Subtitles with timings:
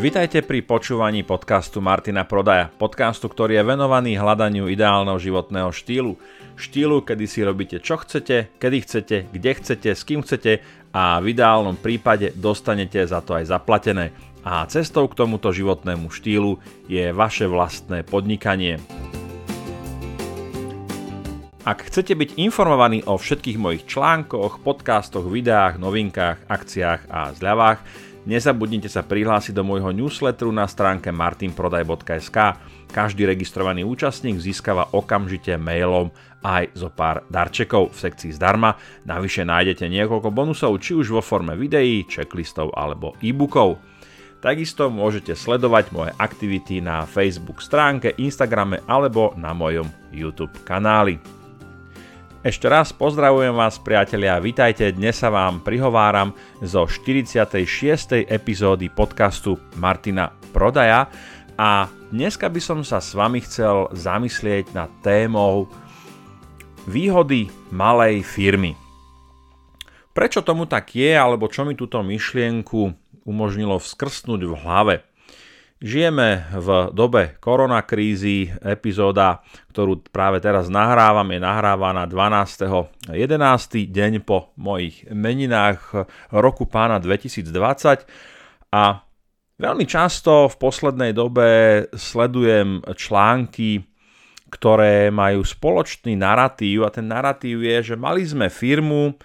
[0.00, 2.72] Vitajte pri počúvaní podcastu Martina Prodaja.
[2.72, 6.16] Podcastu, ktorý je venovaný hľadaniu ideálneho životného štýlu.
[6.56, 10.64] Štýlu, kedy si robíte čo chcete, kedy chcete, kde chcete, s kým chcete
[10.96, 14.16] a v ideálnom prípade dostanete za to aj zaplatené.
[14.40, 16.56] A cestou k tomuto životnému štýlu
[16.88, 18.80] je vaše vlastné podnikanie.
[21.60, 28.86] Ak chcete byť informovaní o všetkých mojich článkoch, podcastoch, videách, novinkách, akciách a zľavách, nezabudnite
[28.86, 32.38] sa prihlásiť do môjho newsletteru na stránke martinprodaj.sk.
[32.94, 36.14] Každý registrovaný účastník získava okamžite mailom
[36.46, 38.78] aj zo pár darčekov v sekcii zdarma.
[39.02, 43.82] Navyše nájdete niekoľko bonusov, či už vo forme videí, checklistov alebo e-bookov.
[44.40, 51.39] Takisto môžete sledovať moje aktivity na Facebook stránke, Instagrame alebo na mojom YouTube kanáli.
[52.40, 56.32] Ešte raz pozdravujem vás priatelia, vitajte, dnes sa vám prihováram
[56.64, 57.68] zo 46.
[58.24, 61.04] epizódy podcastu Martina Prodaja
[61.60, 65.68] a dneska by som sa s vami chcel zamyslieť nad témou
[66.88, 68.72] výhody malej firmy.
[70.16, 72.96] Prečo tomu tak je, alebo čo mi túto myšlienku
[73.28, 74.94] umožnilo vskrsnúť v hlave?
[75.80, 79.40] Žijeme v dobe koronakrízy, epizóda,
[79.72, 83.08] ktorú práve teraz nahrávam, je nahrávaná 12.11.
[83.88, 86.04] deň po mojich meninách
[86.36, 88.04] roku pána 2020
[88.76, 89.08] a
[89.56, 91.48] veľmi často v poslednej dobe
[91.96, 93.80] sledujem články,
[94.52, 99.16] ktoré majú spoločný narratív a ten narratív je, že mali sme firmu,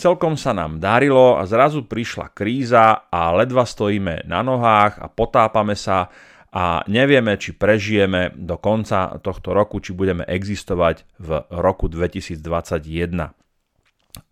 [0.00, 5.76] Celkom sa nám darilo a zrazu prišla kríza a ledva stojíme na nohách a potápame
[5.76, 6.08] sa
[6.50, 12.40] a nevieme, či prežijeme do konca tohto roku, či budeme existovať v roku 2021.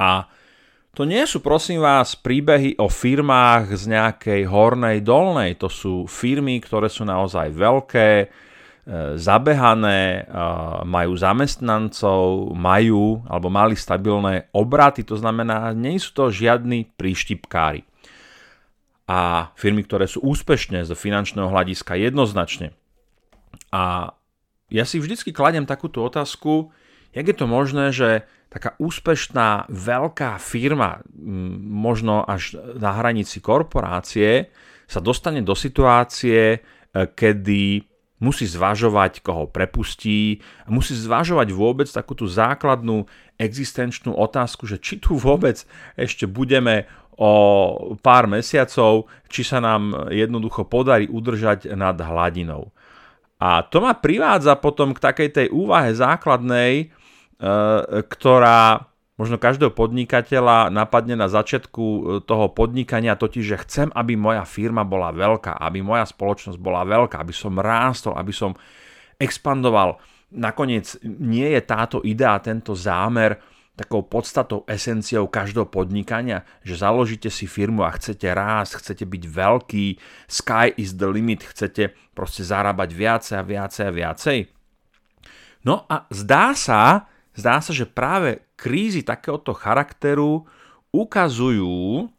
[0.00, 0.10] A
[0.96, 6.64] to nie sú prosím vás príbehy o firmách z nejakej hornej dolnej, to sú firmy,
[6.64, 8.10] ktoré sú naozaj veľké,
[9.20, 10.24] zabehané,
[10.88, 17.84] majú zamestnancov, majú alebo mali stabilné obraty, to znamená, nie sú to žiadni príštipkári.
[19.08, 22.72] A firmy, ktoré sú úspešné z finančného hľadiska jednoznačne.
[23.72, 24.16] A
[24.72, 26.72] ja si vždycky kladem takúto otázku,
[27.12, 31.04] jak je to možné, že taká úspešná veľká firma,
[31.68, 34.48] možno až na hranici korporácie,
[34.88, 36.58] sa dostane do situácie, e,
[37.12, 37.84] kedy
[38.18, 43.06] musí zvažovať, koho prepustí, musí zvažovať vôbec takú tú základnú
[43.38, 45.62] existenčnú otázku, že či tu vôbec
[45.94, 52.70] ešte budeme o pár mesiacov, či sa nám jednoducho podarí udržať nad hladinou.
[53.38, 56.86] A to ma privádza potom k takej tej úvahe základnej, e,
[58.06, 58.86] ktorá
[59.18, 64.86] možno každého podnikateľa napadne na začiatku e, toho podnikania, totiž, že chcem, aby moja firma
[64.86, 68.54] bola veľká, aby moja spoločnosť bola veľká, aby som rástol, aby som
[69.18, 69.98] expandoval.
[70.30, 73.42] Nakoniec nie je táto idea, tento zámer
[73.78, 79.86] takou podstatou, esenciou každého podnikania, že založíte si firmu a chcete rásť, chcete byť veľký,
[80.26, 84.38] sky is the limit, chcete proste zarábať viacej a viacej a viacej.
[85.62, 87.06] No a zdá sa,
[87.38, 90.42] zdá sa, že práve krízy takéhoto charakteru
[90.90, 92.10] ukazujú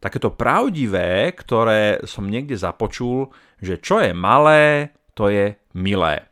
[0.00, 3.28] takéto pravdivé, ktoré som niekde započul,
[3.60, 6.24] že čo je malé, to je milé.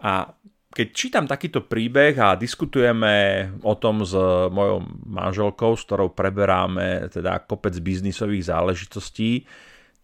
[0.00, 0.36] A
[0.76, 4.12] keď čítam takýto príbeh a diskutujeme o tom s
[4.52, 9.48] mojou manželkou, s ktorou preberáme teda kopec biznisových záležitostí,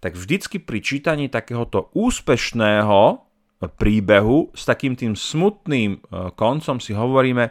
[0.00, 3.20] tak vždycky pri čítaní takéhoto úspešného
[3.66, 5.98] príbehu s takým tým smutným e,
[6.34, 7.50] koncom si hovoríme,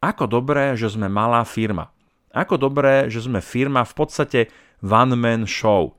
[0.00, 1.88] ako dobré, že sme malá firma.
[2.36, 4.40] Ako dobré, že sme firma v podstate
[4.84, 5.96] one-man show.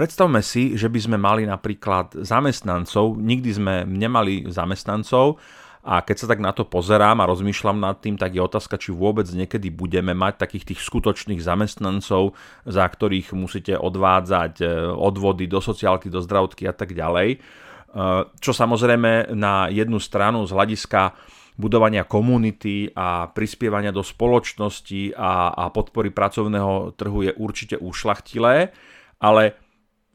[0.00, 5.36] Predstavme si, že by sme mali napríklad zamestnancov, nikdy sme nemali zamestnancov
[5.80, 8.92] a keď sa tak na to pozerám a rozmýšľam nad tým, tak je otázka, či
[8.92, 12.36] vôbec niekedy budeme mať takých tých skutočných zamestnancov,
[12.68, 17.40] za ktorých musíte odvádzať e, odvody do sociálky, do zdravotky a tak ďalej.
[17.90, 21.10] Eh, čo samozrejme na jednu stranu z hľadiska
[21.58, 28.70] budovania komunity a prispievania do spoločnosti a, a podpory pracovného trhu je určite ušlachtilé,
[29.18, 29.42] ale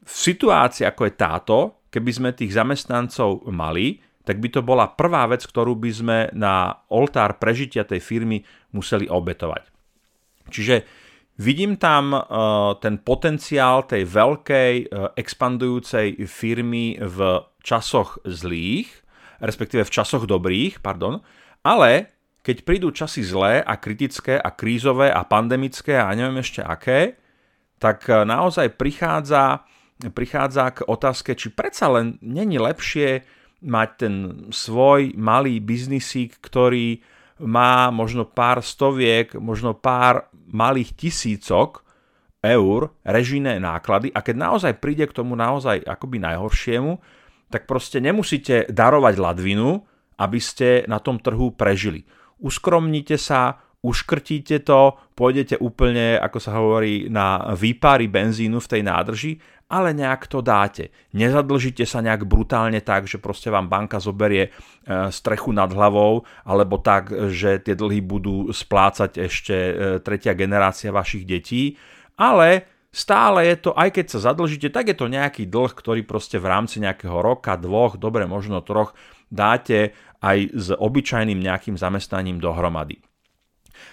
[0.00, 1.56] v situácii ako je táto,
[1.92, 6.82] keby sme tých zamestnancov mali, tak by to bola prvá vec, ktorú by sme na
[6.90, 8.42] oltár prežitia tej firmy
[8.74, 9.70] museli obetovať.
[10.50, 10.82] Čiže
[11.38, 17.18] vidím tam uh, ten potenciál tej veľkej uh, expandujúcej firmy v
[17.62, 18.90] časoch zlých,
[19.38, 21.22] respektíve v časoch dobrých, pardon,
[21.62, 22.10] ale
[22.42, 27.18] keď prídu časy zlé a kritické a krízové a pandemické a neviem ešte aké,
[27.82, 29.66] tak naozaj prichádza,
[30.14, 33.26] prichádza k otázke, či predsa len není lepšie
[33.62, 34.14] mať ten
[34.52, 37.00] svoj malý biznisík, ktorý
[37.44, 41.84] má možno pár stoviek, možno pár malých tisícok
[42.40, 46.96] eur režijné náklady a keď naozaj príde k tomu naozaj akoby najhoršiemu,
[47.50, 49.84] tak proste nemusíte darovať ladvinu,
[50.16, 52.08] aby ste na tom trhu prežili.
[52.40, 59.32] Uskromnite sa, uškrtíte to, pôjdete úplne, ako sa hovorí, na výpary benzínu v tej nádrži,
[59.66, 60.94] ale nejak to dáte.
[61.10, 64.50] Nezadlžite sa nejak brutálne tak, že proste vám banka zoberie e,
[65.10, 71.26] strechu nad hlavou, alebo tak, že tie dlhy budú splácať ešte e, tretia generácia vašich
[71.26, 71.74] detí,
[72.14, 76.38] ale stále je to, aj keď sa zadlžíte, tak je to nejaký dlh, ktorý proste
[76.38, 78.94] v rámci nejakého roka, dvoch, dobre možno troch
[79.34, 79.92] dáte
[80.22, 83.02] aj s obyčajným nejakým zamestnaním dohromady.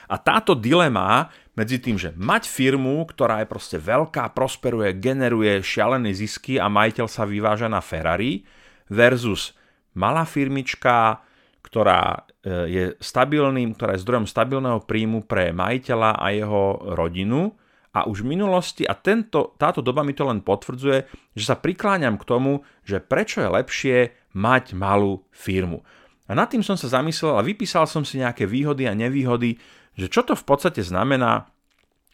[0.08, 6.10] A táto dilema medzi tým, že mať firmu, ktorá je proste veľká, prosperuje, generuje šialené
[6.14, 8.42] zisky a majiteľ sa vyváža na Ferrari
[8.90, 9.54] versus
[9.94, 11.22] malá firmička,
[11.62, 17.54] ktorá e, je stabilným, ktorá je zdrojom stabilného príjmu pre majiteľa a jeho rodinu.
[17.94, 21.06] A už v minulosti, a tento, táto doba mi to len potvrdzuje,
[21.38, 23.98] že sa prikláňam k tomu, že prečo je lepšie
[24.34, 25.86] mať malú firmu.
[26.26, 29.62] A nad tým som sa zamyslel a vypísal som si nejaké výhody a nevýhody
[29.94, 31.50] že čo to v podstate znamená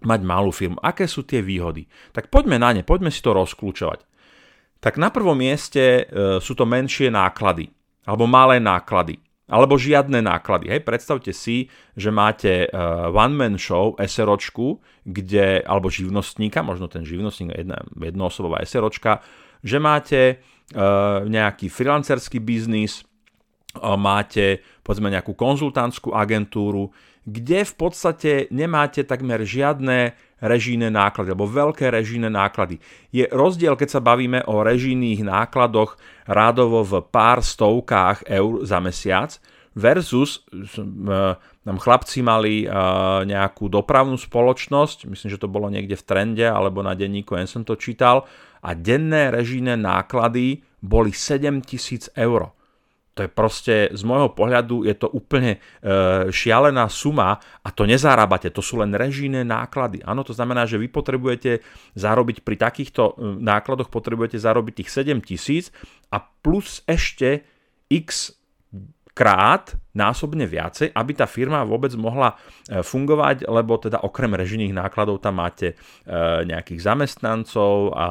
[0.03, 1.87] mať malú firmu, aké sú tie výhody.
[2.15, 4.07] Tak poďme na ne, poďme si to rozklúčovať.
[4.79, 7.67] Tak na prvom mieste e, sú to menšie náklady,
[8.07, 10.71] alebo malé náklady, alebo žiadne náklady.
[10.71, 14.77] Hej, predstavte si, že máte uh, one-man show, SROčku,
[15.09, 19.25] kde, alebo živnostníka, možno ten živnostník jedna, jednoosobová SROčka,
[19.65, 26.93] že máte uh, nejaký freelancerský biznis, uh, máte povedzme nejakú konzultantskú agentúru,
[27.29, 32.81] kde v podstate nemáte takmer žiadne režijné náklady, alebo veľké režijné náklady.
[33.13, 39.37] Je rozdiel, keď sa bavíme o režijných nákladoch rádovo v pár stovkách eur za mesiac,
[39.77, 40.43] versus
[41.63, 42.65] nám chlapci mali
[43.23, 47.61] nejakú dopravnú spoločnosť, myslím, že to bolo niekde v trende alebo na denníku, jen som
[47.61, 48.25] to čítal,
[48.59, 52.51] a denné režijné náklady boli 7000 eur.
[53.19, 58.47] To je proste, z môjho pohľadu, je to úplne e, šialená suma a to nezarábate,
[58.47, 59.99] to sú len režijné náklady.
[60.07, 61.59] Áno, to znamená, že vy potrebujete
[61.99, 65.75] zarobiť pri takýchto e, nákladoch, potrebujete zarobiť tých 7 tisíc
[66.15, 67.43] a plus ešte
[67.91, 68.38] x
[69.19, 72.39] krát násobne viacej, aby tá firma vôbec mohla
[72.71, 76.15] e, fungovať, lebo teda okrem režijných nákladov tam máte e,
[76.47, 78.07] nejakých zamestnancov a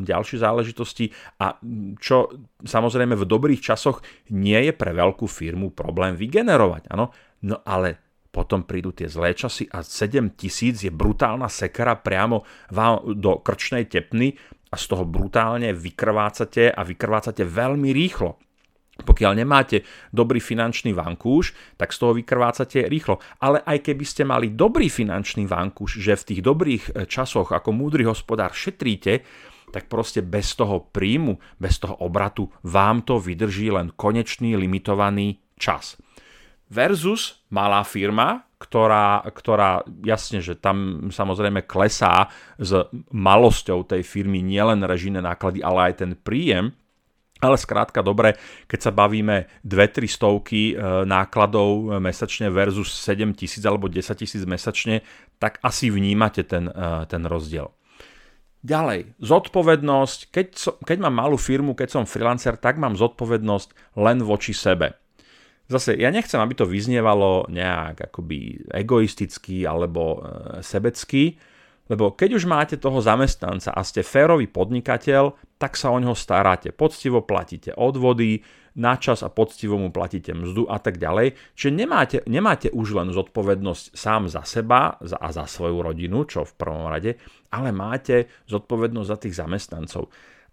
[0.00, 1.12] ďalšie záležitosti
[1.44, 1.60] a
[2.00, 2.32] čo
[2.64, 4.00] samozrejme v dobrých časoch
[4.32, 6.88] nie je pre veľkú firmu problém vygenerovať.
[6.88, 7.12] Ano?
[7.44, 8.00] No ale
[8.32, 13.92] potom prídu tie zlé časy a 7 tisíc je brutálna sekera priamo vám do krčnej
[13.92, 14.32] tepny
[14.72, 18.49] a z toho brutálne vykrvácate a vykrvácate veľmi rýchlo.
[19.02, 19.82] Pokiaľ nemáte
[20.12, 23.18] dobrý finančný vankúš, tak z toho vykrvácate rýchlo.
[23.40, 27.70] Ale aj keby ste mali dobrý finančný vankúš, že v tých dobrých e, časoch ako
[27.72, 29.24] múdry hospodár šetríte,
[29.70, 35.94] tak proste bez toho príjmu, bez toho obratu vám to vydrží len konečný limitovaný čas.
[36.70, 42.28] Versus malá firma, ktorá, ktorá jasne, že tam samozrejme klesá
[42.60, 42.76] s
[43.10, 46.76] malosťou tej firmy nielen režijné náklady, ale aj ten príjem,
[47.40, 48.36] ale skrátka dobre,
[48.68, 55.00] keď sa bavíme 2-3 stovky e, nákladov mesačne versus 7 tisíc alebo 10 tisíc mesačne,
[55.40, 57.72] tak asi vnímate ten, e, ten rozdiel.
[58.60, 60.18] Ďalej, zodpovednosť.
[60.28, 65.00] Keď, so, keď mám malú firmu, keď som freelancer, tak mám zodpovednosť len voči sebe.
[65.70, 71.40] Zase, ja nechcem, aby to vyznievalo nejak akoby egoisticky alebo e, sebecky,
[71.90, 76.70] lebo keď už máte toho zamestnanca a ste férový podnikateľ, tak sa o neho staráte.
[76.70, 78.46] Poctivo platíte odvody,
[78.78, 81.34] na čas a poctivo mu platíte mzdu a tak ďalej.
[81.58, 86.54] Čiže nemáte, nemáte už len zodpovednosť sám za seba a za svoju rodinu, čo v
[86.54, 87.18] prvom rade,
[87.50, 90.06] ale máte zodpovednosť za tých zamestnancov.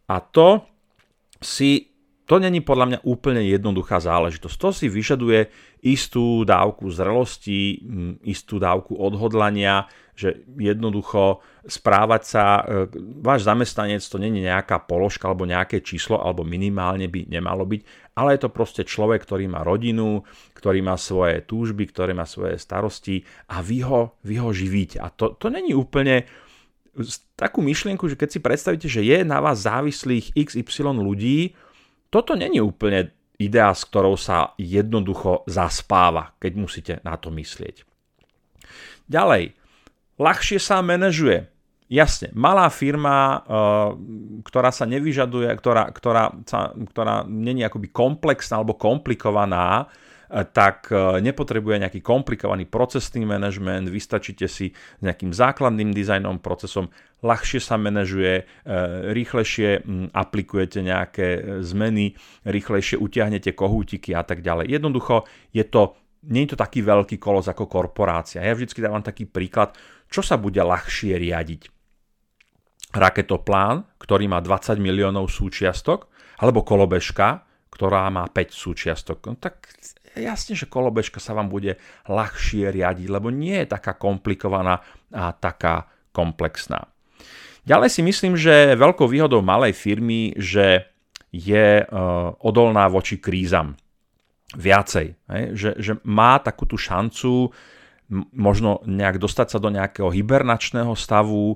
[0.10, 0.65] A to
[1.38, 1.94] si
[2.27, 4.56] to není podľa mňa úplne jednoduchá záležitosť.
[4.60, 5.48] To si vyžaduje
[5.79, 7.79] istú dávku zrelosti,
[8.27, 12.89] istú dávku odhodlania, že jednoducho správať sa, e,
[13.21, 18.33] váš zamestnanec to není nejaká položka alebo nejaké číslo, alebo minimálne by nemalo byť, ale
[18.33, 20.25] je to proste človek, ktorý má rodinu,
[20.57, 23.21] ktorý má svoje túžby, ktorý má svoje starosti
[23.53, 24.97] a vy ho, vy ho živíte.
[24.97, 26.25] A to, to není úplne
[27.38, 31.53] takú myšlienku, že keď si predstavíte, že je na vás závislých XY ľudí,
[32.09, 37.86] toto není úplne idea, s ktorou sa jednoducho zaspáva, keď musíte na to myslieť.
[39.05, 39.53] Ďalej,
[40.17, 41.50] ľahšie sa manažuje.
[41.88, 43.47] Jasne, malá firma,
[44.43, 46.36] ktorá sa nevyžaduje, ktorá, ktorá,
[46.91, 49.88] ktorá není akoby komplexná alebo komplikovaná,
[50.27, 56.91] E, tak e, nepotrebuje nejaký komplikovaný procesný manažment, vystačíte si s nejakým základným dizajnom, procesom,
[57.24, 58.45] ľahšie sa manažuje,
[59.09, 59.81] rýchlejšie
[60.13, 61.27] aplikujete nejaké
[61.65, 62.13] zmeny,
[62.45, 64.69] rýchlejšie utiahnete kohútiky a tak ďalej.
[64.69, 65.97] Jednoducho je to,
[66.29, 68.45] nie je to taký veľký kolos ako korporácia.
[68.45, 69.74] Ja vždycky dávam taký príklad,
[70.07, 71.71] čo sa bude ľahšie riadiť.
[72.95, 76.07] Raketoplán, ktorý má 20 miliónov súčiastok,
[76.39, 79.17] alebo kolobežka, ktorá má 5 súčiastok.
[79.27, 79.67] No tak
[80.15, 81.77] jasne, že kolobežka sa vám bude
[82.09, 84.81] ľahšie riadiť, lebo nie je taká komplikovaná
[85.13, 85.85] a taká
[86.15, 86.89] komplexná.
[87.67, 90.87] Ďalej si myslím, že veľkou výhodou malej firmy, že
[91.35, 93.75] je uh, odolná voči krízam.
[94.55, 95.27] Viacej.
[95.51, 97.51] Že, že má takú tú šancu
[98.33, 101.55] možno nejak dostať sa do nejakého hibernačného stavu,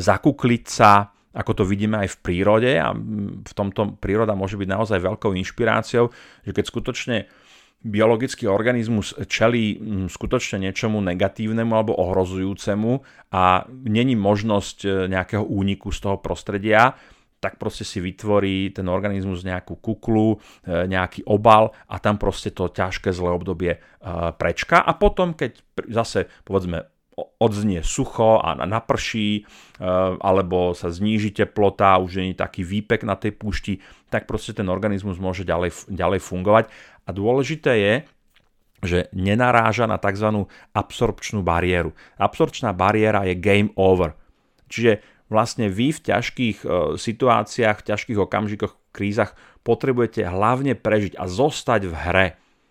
[0.00, 2.96] zakukliť sa, ako to vidíme aj v prírode a
[3.44, 6.08] v tomto príroda môže byť naozaj veľkou inšpiráciou,
[6.48, 7.16] že keď skutočne
[7.84, 9.78] biologický organizmus čelí
[10.08, 12.92] skutočne niečomu negatívnemu alebo ohrozujúcemu
[13.36, 16.96] a není možnosť e, nejakého úniku z toho prostredia,
[17.46, 22.66] tak proste si vytvorí ten organizmus nejakú kuklu, e, nejaký obal a tam proste to
[22.66, 23.80] ťažké zlé obdobie e,
[24.34, 29.48] prečka a potom, keď zase povedzme odznie sucho a naprší,
[30.20, 33.80] alebo sa zníži teplota, už nie je taký výpek na tej púšti,
[34.12, 36.68] tak proste ten organizmus môže ďalej, ďalej fungovať
[37.08, 37.94] a dôležité je,
[38.84, 40.44] že nenaráža na tzv.
[40.76, 41.96] absorpčnú bariéru.
[42.20, 44.12] Absorpčná bariéra je game over.
[44.68, 46.66] Čiže vlastne vy v ťažkých e,
[46.98, 52.26] situáciách, v ťažkých okamžikoch, krízach potrebujete hlavne prežiť a zostať v hre.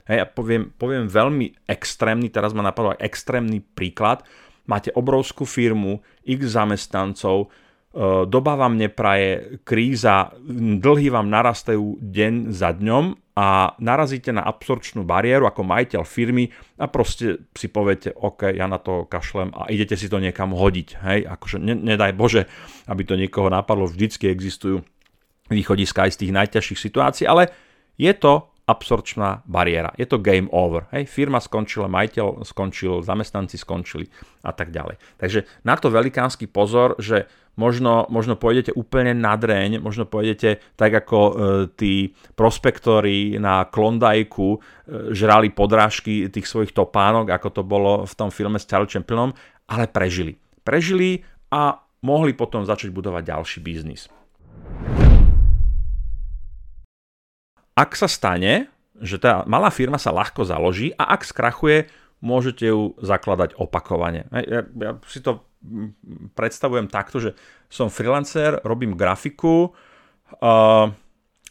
[0.09, 4.25] Hej, ja poviem, poviem veľmi extrémny, teraz ma napadol extrémny príklad.
[4.65, 7.47] Máte obrovskú firmu, x zamestnancov, e,
[8.25, 10.33] doba vám nepraje, kríza,
[10.81, 16.87] dlhy vám narastajú deň za dňom a narazíte na absorpčnú bariéru ako majiteľ firmy a
[16.87, 20.87] proste si poviete, OK, ja na to kašlem a idete si to niekam hodiť.
[21.03, 22.47] Hej, akože ne, nedaj Bože,
[22.87, 24.87] aby to niekoho napadlo, vždycky existujú
[25.51, 27.51] východiska aj z tých najťažších situácií, ale
[27.99, 29.93] je to absorpčná bariéra.
[29.93, 30.89] Je to game over.
[30.89, 34.09] Hej, firma skončila, majiteľ skončil, zamestnanci skončili
[34.41, 34.97] a tak ďalej.
[35.21, 40.91] Takže na to velikánsky pozor, že možno, možno pôjdete úplne na dreň, možno pôjdete tak
[40.91, 41.33] ako e,
[41.75, 41.93] tí
[42.35, 44.59] prospektori na Klondajku e,
[45.15, 49.33] žrali podrážky tých svojich topánok, ako to bolo v tom filme s Charlie Chaplinom,
[49.67, 50.37] ale prežili.
[50.61, 54.11] Prežili a mohli potom začať budovať ďalší biznis.
[57.75, 58.71] Ak sa stane,
[59.03, 61.91] že tá malá firma sa ľahko založí a ak skrachuje,
[62.23, 64.31] môžete ju zakladať opakovane.
[64.31, 65.43] Ja, ja si to
[66.33, 67.31] predstavujem takto, že
[67.69, 69.71] som freelancer, robím grafiku
[70.39, 70.89] uh,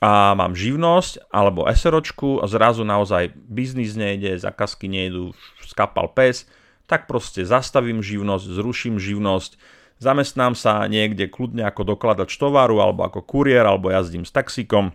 [0.04, 5.33] a mám živnosť alebo SROčku a zrazu naozaj biznis nejde, zakazky nejdu,
[5.64, 6.44] skapal pes,
[6.85, 9.56] tak proste zastavím živnosť, zruším živnosť,
[10.02, 14.92] zamestnám sa niekde kľudne ako dokladač tovaru alebo ako kuriér alebo jazdím s taxíkom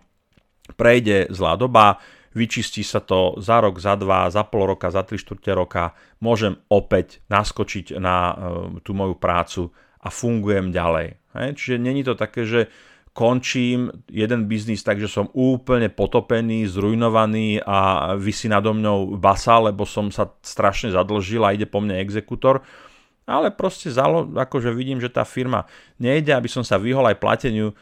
[0.78, 1.98] prejde zlá doba,
[2.34, 6.58] vyčistí sa to za rok, za dva, za pol roka, za tri štvrte roka, môžem
[6.70, 8.34] opäť naskočiť na uh,
[8.82, 9.70] tú moju prácu
[10.00, 11.18] a fungujem ďalej.
[11.36, 11.48] Hej?
[11.58, 12.70] Čiže není to také, že
[13.10, 19.82] končím jeden biznis tak, že som úplne potopený, zrujnovaný a vysí nado mňou basa, lebo
[19.82, 22.62] som sa strašne zadlžil a ide po mne exekutor
[23.30, 25.70] ale proste zalo, akože vidím, že tá firma
[26.02, 27.74] nejde, aby som sa vyhol aj plateniu e,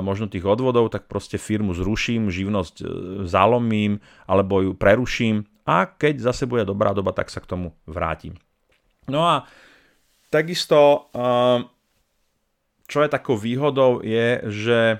[0.00, 2.84] možno tých odvodov, tak proste firmu zruším, živnosť e,
[3.28, 8.40] zalomím alebo ju preruším a keď zase bude dobrá doba, tak sa k tomu vrátim.
[9.12, 9.44] No a
[10.32, 11.28] takisto, e,
[12.88, 14.98] čo je takou výhodou, je, že e,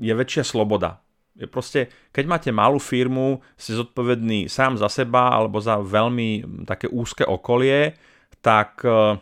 [0.00, 1.04] je väčšia sloboda
[1.48, 7.24] proste, keď máte malú firmu, ste zodpovední sám za seba alebo za veľmi také úzke
[7.24, 7.96] okolie,
[8.44, 9.16] tak e,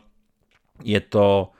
[0.82, 1.54] je to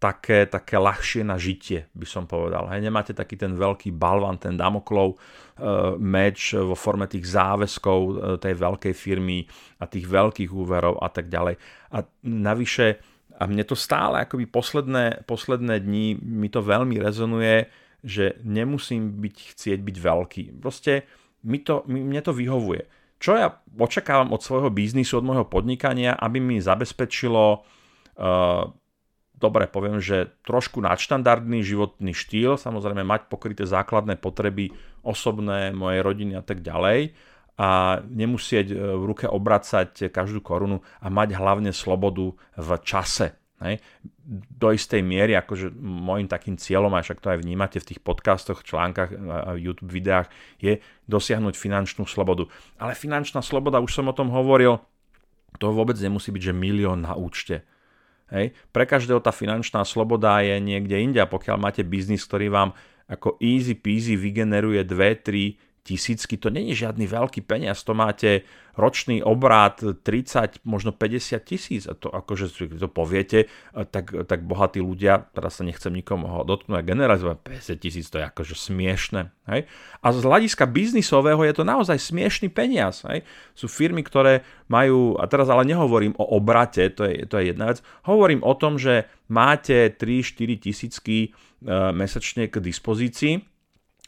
[0.00, 2.72] také, také ľahšie na žitie, by som povedal.
[2.72, 8.14] Hej, nemáte taký ten veľký balvan, ten damoklov uh, meč vo forme tých záväzkov uh,
[8.40, 9.44] tej veľkej firmy
[9.76, 11.60] a tých veľkých úverov a tak ďalej.
[11.92, 12.96] A navyše,
[13.36, 17.68] a mne to stále akoby posledné, posledné dni mi to veľmi rezonuje,
[18.00, 20.44] že nemusím byť chcieť byť veľký.
[20.60, 21.04] Proste
[21.44, 22.88] mi to, mne to vyhovuje.
[23.20, 28.64] Čo ja očakávam od svojho biznisu, od môjho podnikania, aby mi zabezpečilo, uh,
[29.36, 34.72] dobre poviem, že trošku nadštandardný životný štýl, samozrejme mať pokryté základné potreby
[35.04, 37.16] osobné, mojej rodiny a tak ďalej
[37.60, 43.39] a nemusieť v ruke obracať každú korunu a mať hlavne slobodu v čase.
[43.60, 43.84] Hej.
[44.56, 48.64] Do istej miery, akože môjim takým cieľom, a však to aj vnímate v tých podcastoch,
[48.64, 52.48] článkach a YouTube videách, je dosiahnuť finančnú slobodu.
[52.80, 54.80] Ale finančná sloboda, už som o tom hovoril,
[55.60, 57.68] to vôbec nemusí byť, že milión na účte.
[58.30, 58.54] Hej.
[58.70, 62.70] Pre každého tá finančná sloboda je niekde inde pokiaľ máte biznis, ktorý vám
[63.10, 68.44] ako easy peasy vygeneruje 2, 3, tisícky, to není žiadny veľký peniaz, to máte
[68.78, 73.50] ročný obrát 30, možno 50 tisíc a to akože to poviete,
[73.90, 78.24] tak, tak bohatí ľudia, teraz sa nechcem nikomu dotknúť a generalizovať, 50 tisíc to je
[78.24, 79.34] akože smiešne.
[79.50, 79.66] Hej?
[80.00, 83.02] A z hľadiska biznisového je to naozaj smiešný peniaz.
[83.04, 83.26] Hej?
[83.52, 87.74] Sú firmy, ktoré majú, a teraz ale nehovorím o obrate, to je, to je jedna
[87.74, 91.28] vec, hovorím o tom, že máte 3-4 tisícky e,
[91.92, 93.50] mesačne k dispozícii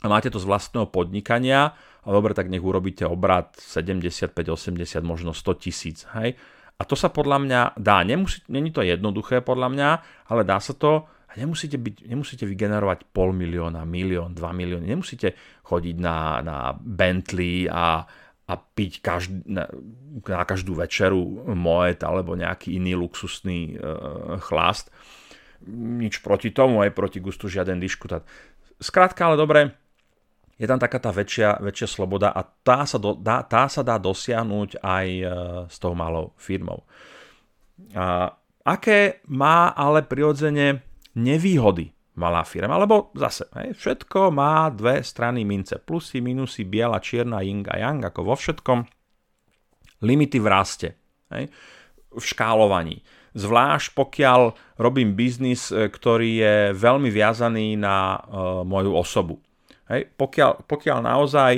[0.02, 5.30] a máte to z vlastného podnikania, a dobre, tak nech urobíte obrad 75, 80, možno
[5.30, 6.34] 100 tisíc, hej.
[6.74, 9.88] A to sa podľa mňa dá, nemusí, není to jednoduché podľa mňa,
[10.26, 15.38] ale dá sa to a nemusíte, byť, nemusíte vygenerovať pol milióna, milión, dva milióny, nemusíte
[15.62, 18.02] chodiť na, na Bentley a,
[18.50, 19.70] a piť každý, na,
[20.26, 23.86] na každú večeru Moet alebo nejaký iný luxusný e,
[24.42, 24.90] chlast.
[25.72, 28.26] Nič proti tomu, aj proti gustu žiaden diškutát.
[28.82, 29.81] Skrátka, ale dobre,
[30.62, 33.98] je tam taká tá väčšia, väčšia sloboda a tá sa, do, dá, tá sa dá
[33.98, 35.24] dosiahnuť aj e,
[35.66, 36.86] s tou malou firmou.
[37.98, 38.30] A
[38.62, 40.86] aké má ale prirodzene
[41.18, 47.42] nevýhody malá firma, alebo zase, hej, všetko má dve strany mince, plusy, minusy, biela, čierna,
[47.42, 48.86] yin a yang, ako vo všetkom.
[50.06, 50.88] Limity v raste,
[51.34, 51.50] hej,
[52.14, 53.02] v škálovaní.
[53.32, 54.40] Zvlášť pokiaľ
[54.78, 59.40] robím biznis, e, ktorý je veľmi viazaný na uh, moju osobu.
[59.90, 61.52] Hej, pokiaľ, pokiaľ naozaj,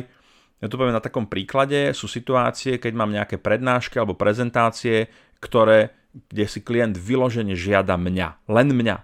[0.64, 5.92] ja to poviem na takom príklade, sú situácie, keď mám nejaké prednášky alebo prezentácie, ktoré,
[6.32, 8.96] kde si klient vyložene žiada mňa, len mňa.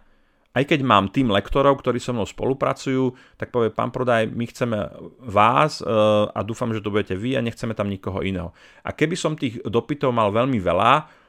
[0.50, 4.78] Aj keď mám tým lektorov, ktorí so mnou spolupracujú, tak povie, pán Prodaj, my chceme
[5.22, 5.86] vás e,
[6.26, 8.50] a dúfam, že to budete vy a nechceme tam nikoho iného.
[8.82, 11.19] A keby som tých dopytov mal veľmi veľa,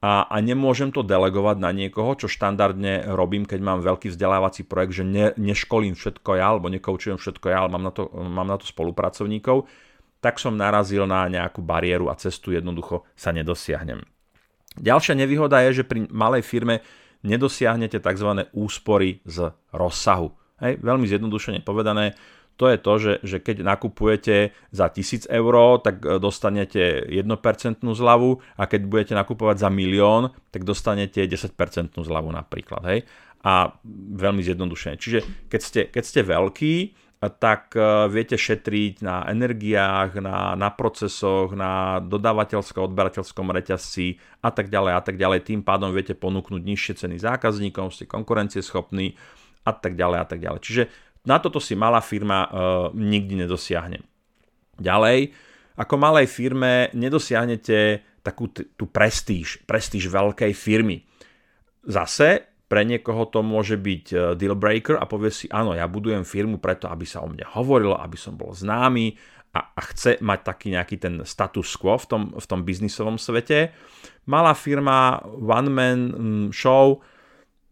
[0.00, 4.96] a, a nemôžem to delegovať na niekoho, čo štandardne robím, keď mám veľký vzdelávací projekt,
[4.96, 8.56] že ne, neškolím všetko ja, alebo nekoučujem všetko ja, ale mám na, to, mám na
[8.56, 9.68] to spolupracovníkov,
[10.24, 14.00] tak som narazil na nejakú bariéru a cestu jednoducho sa nedosiahnem.
[14.80, 16.80] Ďalšia nevýhoda je, že pri malej firme
[17.20, 18.48] nedosiahnete tzv.
[18.56, 20.32] úspory z rozsahu.
[20.64, 22.16] Hej, veľmi zjednodušene povedané,
[22.60, 27.24] to je to, že, že keď nakupujete za 1000 eur, tak e, dostanete 1%
[27.80, 31.56] zľavu a keď budete nakupovať za milión, tak dostanete 10%
[31.96, 32.84] zľavu napríklad.
[32.84, 33.08] Hej?
[33.40, 33.72] A
[34.12, 35.00] veľmi zjednodušene.
[35.00, 36.74] Čiže keď ste, keď ste veľký,
[37.40, 44.92] tak e, viete šetriť na energiách, na, na procesoch, na dodávateľsko-odberateľskom reťazci a tak ďalej
[44.96, 45.48] a tak ďalej.
[45.48, 49.16] Tým pádom viete ponúknuť nižšie ceny zákazníkom, ste konkurencieschopní
[49.64, 50.60] a tak ďalej a tak ďalej.
[50.60, 50.82] Čiže
[51.24, 52.50] na toto si malá firma uh,
[52.96, 54.00] nikdy nedosiahne.
[54.80, 55.32] Ďalej,
[55.76, 61.04] ako malej firme nedosiahnete takú t- tú prestíž, prestíž veľkej firmy.
[61.84, 66.24] Zase pre niekoho to môže byť uh, deal breaker a povie si, áno, ja budujem
[66.24, 69.16] firmu preto, aby sa o mne hovorilo, aby som bol známy
[69.50, 73.74] a, a chce mať taký nejaký ten status quo v tom, v tom biznisovom svete.
[74.30, 77.02] Malá firma, one man mm, show,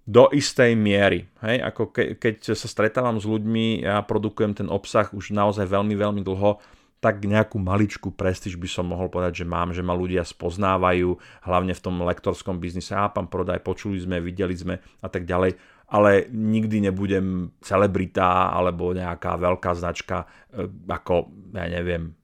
[0.09, 1.29] do istej miery.
[1.45, 1.61] Hej?
[1.69, 6.25] Ako ke, keď sa stretávam s ľuďmi, ja produkujem ten obsah už naozaj veľmi, veľmi
[6.25, 6.57] dlho,
[6.99, 11.15] tak nejakú maličku prestíž by som mohol povedať, že mám, že ma ľudia spoznávajú,
[11.47, 12.97] hlavne v tom lektorskom biznise.
[12.97, 15.55] A pán Prodaj, počuli sme, videli sme a tak ďalej.
[15.93, 22.17] Ale nikdy nebudem celebrita alebo nejaká veľká značka e, ako, ja neviem,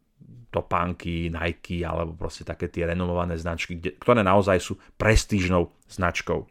[0.50, 6.46] Topánky, Nike alebo proste také tie renomované značky, ktoré naozaj sú prestížnou značkou.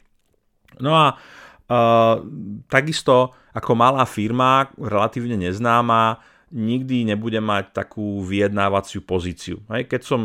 [0.81, 2.15] No a uh,
[2.69, 6.17] takisto ako malá firma, relatívne neznáma,
[6.53, 9.61] nikdy nebude mať takú vyjednávaciu pozíciu.
[9.73, 10.21] Hej, keď som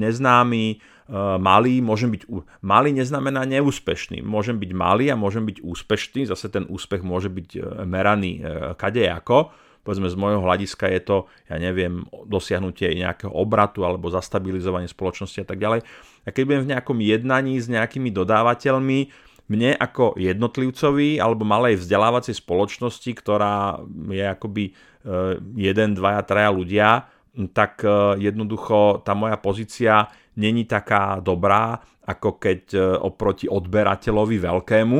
[0.00, 2.28] neznámy, uh, malý, môžem byť...
[2.64, 4.20] Malý neznamená neúspešný.
[4.20, 6.28] Môžem byť malý a môžem byť úspešný.
[6.28, 9.52] Zase ten úspech môže byť uh, meraný uh, kadejako.
[9.82, 11.16] Povedzme z môjho hľadiska je to,
[11.50, 15.82] ja neviem, dosiahnutie nejakého obratu alebo zastabilizovanie spoločnosti a tak ďalej.
[16.22, 19.10] A keď budem v nejakom jednaní s nejakými dodávateľmi,
[19.50, 24.72] mne ako jednotlivcovi alebo malej vzdelávacej spoločnosti, ktorá je akoby e,
[25.58, 26.88] jeden, dvaja, traja ľudia,
[27.50, 30.06] tak e, jednoducho tá moja pozícia
[30.38, 34.98] není taká dobrá, ako keď e, oproti odberateľovi veľkému.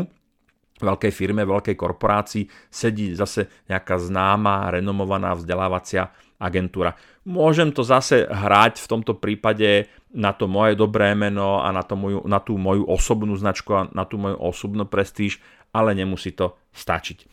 [0.83, 6.11] veľkej firme, veľkej korporácii sedí zase nejaká známa, renomovaná vzdelávacia
[6.43, 6.99] agentúra.
[7.23, 11.95] Môžem to zase hrať v tomto prípade na to moje dobré meno a na, to
[11.95, 15.39] moju, na tú moju osobnú značku a na tú moju osobnú prestíž,
[15.71, 17.31] ale nemusí to stačiť.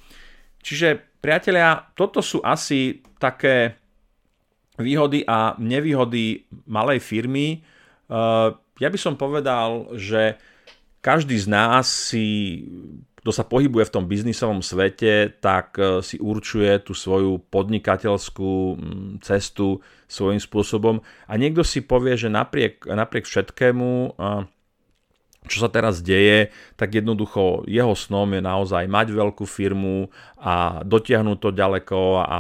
[0.61, 3.75] Čiže priatelia, toto sú asi také
[4.79, 7.59] výhody a nevýhody malej firmy.
[8.07, 10.39] Uh, ja by som povedal, že
[11.03, 12.63] každý z nás si,
[13.29, 19.09] kto sa pohybuje v tom biznisovom svete, tak e, si určuje tú svoju podnikateľskú mm,
[19.21, 24.17] cestu svojím spôsobom a niekto si povie, že napriek, napriek všetkému,
[25.45, 30.09] čo sa teraz deje, tak jednoducho jeho snom je naozaj mať veľkú firmu
[30.41, 32.37] a dotiahnuť to ďaleko a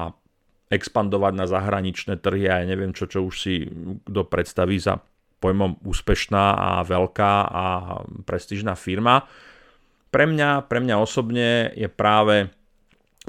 [0.73, 3.69] expandovať na zahraničné trhy a ja neviem čo, čo už si
[4.09, 5.05] kto predstaví za
[5.37, 7.65] pojmom úspešná a veľká a
[8.25, 9.29] prestížná firma.
[10.09, 12.49] Pre mňa, pre mňa osobne je práve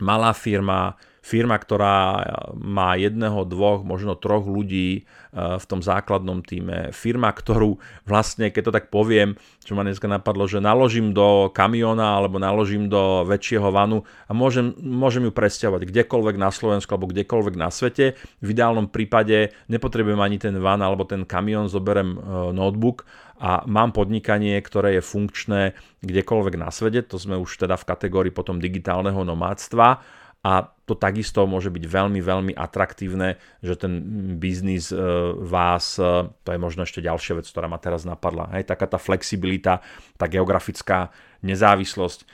[0.00, 2.24] malá firma, firma, ktorá
[2.56, 6.90] má jedného, dvoch, možno troch ľudí eh, v tom základnom týme.
[6.96, 7.76] Firma, ktorú
[8.08, 12.88] vlastne, keď to tak poviem, čo ma dneska napadlo, že naložím do kamiona alebo naložím
[12.88, 18.16] do väčšieho vanu a môžem, môžem ju presťahovať kdekoľvek na Slovensku alebo kdekoľvek na svete.
[18.40, 22.20] V ideálnom prípade nepotrebujem ani ten van alebo ten kamión, zoberem eh,
[22.56, 23.04] notebook
[23.40, 25.72] a mám podnikanie, ktoré je funkčné
[26.04, 31.44] kdekoľvek na svete, to sme už teda v kategórii potom digitálneho nomádstva a to takisto
[31.44, 34.00] môže byť veľmi, veľmi atraktívne, že ten
[34.40, 34.96] biznis e,
[35.36, 38.96] vás, e, to je možno ešte ďalšia vec, ktorá ma teraz napadla, hej, taká tá
[38.96, 39.84] flexibilita,
[40.16, 41.12] tá geografická
[41.44, 42.26] nezávislosť, e,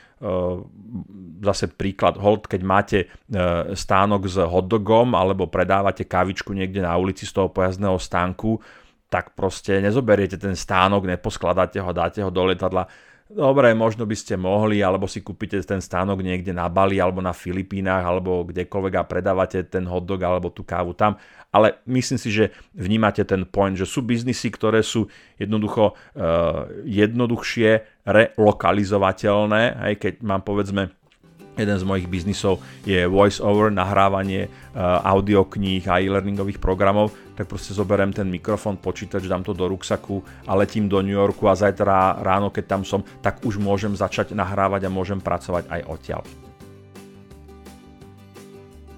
[1.43, 2.99] zase príklad, hold, keď máte
[3.75, 8.63] stánok s hotdogom alebo predávate kávičku niekde na ulici z toho pojazdného stánku,
[9.11, 12.87] tak proste nezoberiete ten stánok, neposkladáte ho, dáte ho do letadla,
[13.27, 17.35] Dobre, možno by ste mohli, alebo si kúpite ten stánok niekde na Bali, alebo na
[17.35, 21.19] Filipínach, alebo kdekoľvek a predávate ten hotdog alebo tú kávu tam.
[21.51, 25.11] Ale myslím si, že vnímate ten point, že sú biznisy, ktoré sú
[25.43, 30.95] jednoducho uh, jednoduchšie relokalizovateľné, aj keď mám povedzme
[31.57, 37.77] Jeden z mojich biznisov je voice over, nahrávanie uh, audiokníh a e-learningových programov, tak proste
[37.77, 42.25] zoberiem ten mikrofón, počítač, dám to do ruksaku a letím do New Yorku a zajtra
[42.25, 46.46] ráno, keď tam som, tak už môžem začať nahrávať a môžem pracovať aj odtiaľ.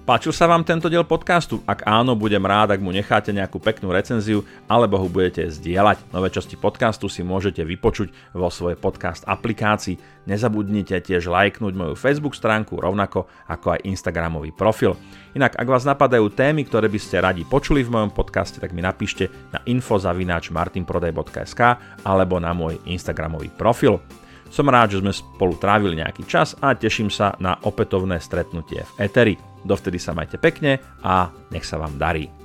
[0.09, 1.61] Páčil sa vám tento diel podcastu?
[1.69, 6.09] Ak áno, budem rád, ak mu necháte nejakú peknú recenziu alebo ho budete zdieľať.
[6.09, 10.25] Nové časti podcastu si môžete vypočuť vo svojej podcast aplikácii.
[10.25, 14.97] Nezabudnite tiež lajknúť moju Facebook stránku rovnako ako aj Instagramový profil.
[15.37, 18.81] Inak, ak vás napadajú témy, ktoré by ste radi počuli v mojom podcaste, tak mi
[18.81, 21.61] napíšte na info.martinprodaj.sk
[22.01, 24.01] alebo na môj Instagramový profil.
[24.49, 29.05] Som rád, že sme spolu trávili nejaký čas a teším sa na opätovné stretnutie v
[29.05, 29.48] Eteri.
[29.67, 32.38] Dovtedy sa majte pekne a nech sa vám darí.